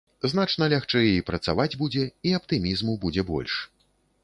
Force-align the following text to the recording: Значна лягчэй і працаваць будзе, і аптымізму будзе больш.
Значна 0.29 0.69
лягчэй 0.73 1.09
і 1.17 1.25
працаваць 1.27 1.77
будзе, 1.83 2.07
і 2.29 2.33
аптымізму 2.41 2.99
будзе 3.07 3.29
больш. 3.31 3.53